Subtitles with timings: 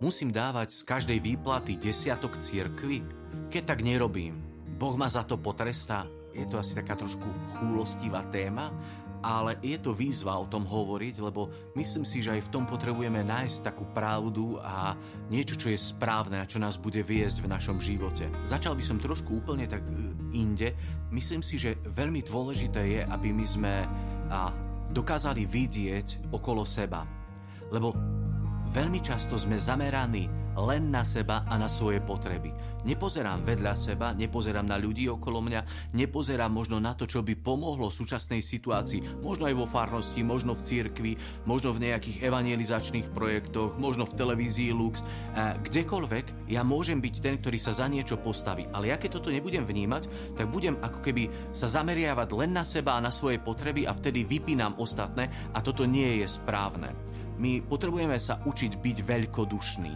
[0.00, 3.00] musím dávať z každej výplaty desiatok cirkvi?
[3.48, 4.40] Keď tak nerobím,
[4.76, 6.04] Boh ma za to potrestá?
[6.36, 7.24] Je to asi taká trošku
[7.56, 8.68] chúlostivá téma,
[9.24, 13.24] ale je to výzva o tom hovoriť, lebo myslím si, že aj v tom potrebujeme
[13.24, 14.92] nájsť takú pravdu a
[15.32, 18.28] niečo, čo je správne a čo nás bude viesť v našom živote.
[18.44, 20.76] Začal by som trošku úplne tak e, inde.
[21.08, 23.74] Myslím si, že veľmi dôležité je, aby my sme
[24.28, 24.52] a,
[24.92, 27.02] dokázali vidieť okolo seba.
[27.72, 27.96] Lebo
[28.70, 32.48] veľmi často sme zameraní len na seba a na svoje potreby.
[32.88, 37.92] Nepozerám vedľa seba, nepozerám na ľudí okolo mňa, nepozerám možno na to, čo by pomohlo
[37.92, 41.12] súčasnej situácii, možno aj vo farnosti, možno v cirkvi,
[41.44, 45.04] možno v nejakých evangelizačných projektoch, možno v televízii Lux,
[45.36, 48.64] kdekoľvek ja môžem byť ten, ktorý sa za niečo postaví.
[48.72, 52.96] Ale ja keď toto nebudem vnímať, tak budem ako keby sa zameriavať len na seba
[52.96, 56.96] a na svoje potreby a vtedy vypínam ostatné a toto nie je správne.
[57.36, 59.94] My potrebujeme sa učiť byť veľkodušný.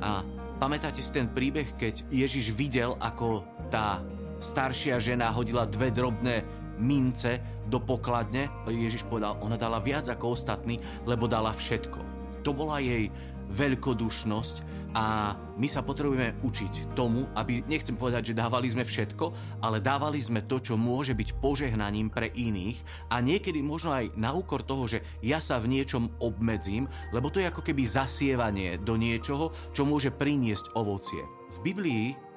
[0.00, 0.24] A
[0.60, 4.00] pamätáte si ten príbeh, keď Ježiš videl, ako tá
[4.40, 6.44] staršia žena hodila dve drobné
[6.80, 8.48] mince do pokladne.
[8.68, 12.00] Ježiš povedal, ona dala viac ako ostatní, lebo dala všetko.
[12.40, 13.12] To bola jej
[13.50, 19.78] veľkodušnosť a my sa potrebujeme učiť tomu, aby, nechcem povedať, že dávali sme všetko, ale
[19.78, 24.66] dávali sme to, čo môže byť požehnaním pre iných a niekedy možno aj na úkor
[24.66, 29.54] toho, že ja sa v niečom obmedzím, lebo to je ako keby zasievanie do niečoho,
[29.70, 31.22] čo môže priniesť ovocie.
[31.54, 32.29] V Biblii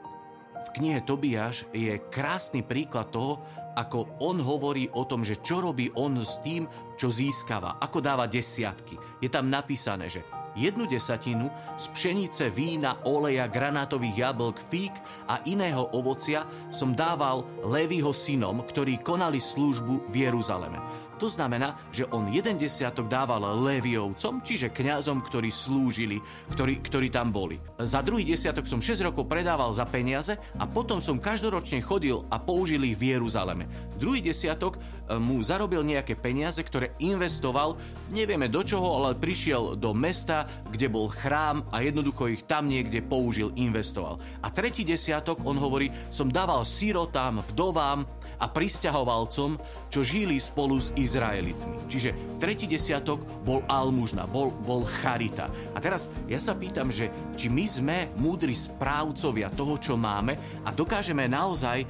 [0.64, 5.90] v knihe Tobiáš je krásny príklad toho, ako on hovorí o tom, že čo robí
[5.98, 8.96] on s tým, čo získava, ako dáva desiatky.
[9.18, 10.22] Je tam napísané, že
[10.54, 14.94] jednu desatinu z pšenice, vína, oleja, granátových jablk, fík
[15.26, 20.78] a iného ovocia som dával Levího synom, ktorí konali službu v Jeruzaleme.
[21.24, 26.20] To znamená, že on jeden desiatok dával Leviovcom, čiže kňazom, ktorí slúžili,
[26.52, 27.64] ktorí, ktorí tam boli.
[27.80, 32.44] Za druhý desiatok som 6 rokov predával za peniaze a potom som každoročne chodil a
[32.44, 33.72] použil ich v Jeruzaleme.
[33.96, 37.80] Druhý desiatok e, mu zarobil nejaké peniaze, ktoré investoval,
[38.12, 40.44] nevieme do čoho, ale prišiel do mesta,
[40.76, 44.20] kde bol chrám a jednoducho ich tam niekde použil, investoval.
[44.44, 48.04] A tretí desiatok, on hovorí, som dával sirotám, vdovám,
[48.44, 49.56] a pristahovalcom,
[49.88, 51.86] čo žili spolu s Izraelitmi.
[51.86, 55.46] Čiže tretí desiatok bol almužna, bol, bol charita.
[55.72, 60.34] A teraz ja sa pýtam, že či my sme múdri správcovia toho, čo máme
[60.66, 61.88] a dokážeme naozaj e,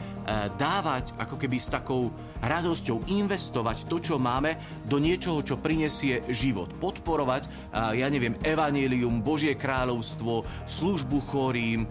[0.59, 2.11] dávať ako keby s takou
[2.43, 6.67] radosťou, investovať to, čo máme do niečoho, čo prinesie život.
[6.83, 11.87] Podporovať, e, ja neviem, evanílium, Božie kráľovstvo, službu chorým,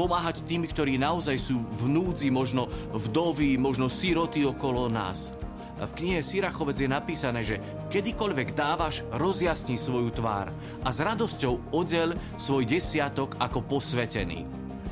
[0.00, 5.36] pomáhať tým, ktorí naozaj sú v núdzi, možno vdovy, možno síroty okolo nás.
[5.80, 7.56] V knihe Sirachovec je napísané, že
[7.88, 10.52] kedykoľvek dávaš, rozjasni svoju tvár
[10.84, 14.44] a s radosťou oddel svoj desiatok ako posvetený.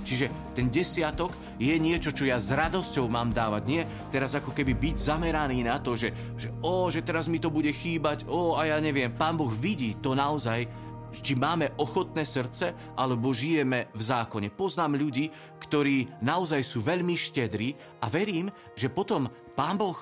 [0.09, 3.63] Čiže ten desiatok je niečo, čo ja s radosťou mám dávať.
[3.69, 7.53] Nie teraz ako keby byť zameraný na to, že, že o, že teraz mi to
[7.53, 9.13] bude chýbať, o, a ja neviem.
[9.13, 10.65] Pán Boh vidí to naozaj,
[11.13, 14.49] či máme ochotné srdce, alebo žijeme v zákone.
[14.49, 15.29] Poznám ľudí,
[15.61, 19.29] ktorí naozaj sú veľmi štedrí a verím, že potom
[19.59, 19.99] Pán Boh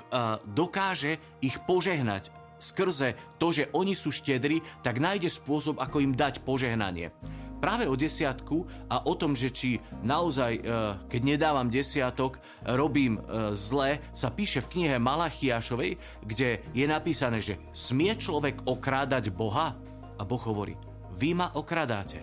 [0.53, 2.28] dokáže ich požehnať
[2.61, 7.09] skrze to, že oni sú štedrí, tak nájde spôsob, ako im dať požehnanie.
[7.56, 10.61] Práve o desiatku a o tom, že či naozaj,
[11.09, 12.37] keď nedávam desiatok,
[12.69, 13.16] robím
[13.56, 19.72] zle, sa píše v knihe Malachiašovej, kde je napísané, že smie človek okrádať Boha?
[20.16, 20.77] A Boh hovorí,
[21.16, 22.21] vy ma okradáte.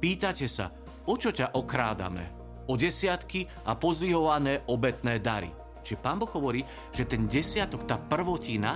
[0.00, 0.68] Pýtate sa,
[1.08, 2.24] o čo ťa okrádame?
[2.68, 5.48] O desiatky a pozdvihované obetné dary.
[5.86, 8.74] Čiže pán Boh hovorí, že ten desiatok, tá prvotina,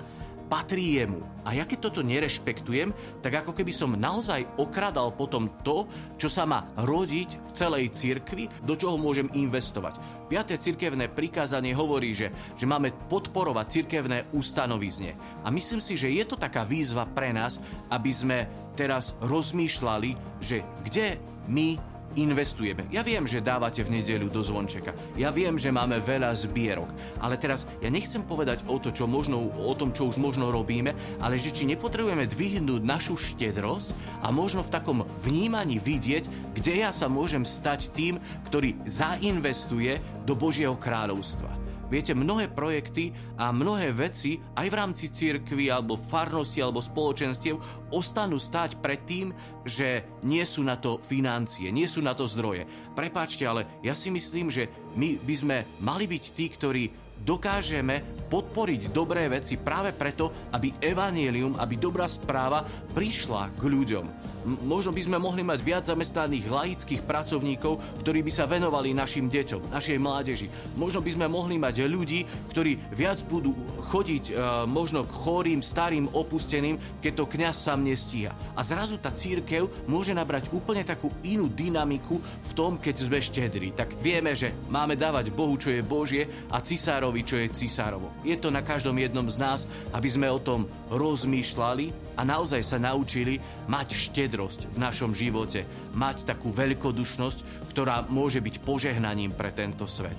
[0.50, 1.22] patrí jemu.
[1.46, 2.90] A ja keď toto nerešpektujem,
[3.22, 5.86] tak ako keby som naozaj okradal potom to,
[6.18, 10.26] čo sa má rodiť v celej cirkvi, do čoho môžem investovať.
[10.26, 15.14] Piaté cirkevné prikázanie hovorí, že, že máme podporovať cirkevné ustanovizne.
[15.46, 18.38] A myslím si, že je to taká výzva pre nás, aby sme
[18.74, 21.78] teraz rozmýšľali, že kde my
[22.18, 22.88] investujeme.
[22.90, 24.96] Ja viem, že dávate v nedeľu do zvončeka.
[25.14, 26.90] Ja viem, že máme veľa zbierok.
[27.22, 30.96] Ale teraz ja nechcem povedať o, to, čo možno, o tom, čo už možno robíme,
[31.22, 36.90] ale že či nepotrebujeme dvihnúť našu štedrosť a možno v takom vnímaní vidieť, kde ja
[36.90, 38.18] sa môžem stať tým,
[38.48, 41.59] ktorý zainvestuje do Božieho kráľovstva.
[41.90, 47.58] Viete, mnohé projekty a mnohé veci aj v rámci cirkvy alebo farnosti alebo spoločenstiev
[47.90, 49.34] ostanú stáť pred tým,
[49.66, 52.70] že nie sú na to financie, nie sú na to zdroje.
[52.94, 58.94] Prepáčte, ale ja si myslím, že my by sme mali byť tí, ktorí dokážeme podporiť
[58.94, 62.62] dobré veci práve preto, aby evanielium, aby dobrá správa
[62.94, 64.30] prišla k ľuďom.
[64.40, 69.68] Možno by sme mohli mať viac zamestnaných laických pracovníkov, ktorí by sa venovali našim deťom,
[69.68, 70.48] našej mládeži.
[70.80, 73.52] Možno by sme mohli mať ľudí, ktorí viac budú
[73.92, 74.34] chodiť e,
[74.64, 78.32] možno k chorým, starým, opusteným, keď to kňaz sám nestíha.
[78.56, 83.76] A zrazu tá církev môže nabrať úplne takú inú dynamiku v tom, keď sme štedrí.
[83.76, 88.14] Tak vieme, že máme dávať Bohu, čo je Božie a cisárovi, čo je cisárovo.
[88.22, 89.60] Je to na každom jednom z nás,
[89.90, 95.66] aby sme o tom rozmýšľali a naozaj sa naučili mať štedrosť v našom živote,
[95.98, 100.18] mať takú veľkodušnosť, ktorá môže byť požehnaním pre tento svet.